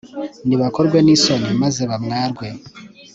[0.47, 2.47] nibakorwe n'isoni, maze bamwarwe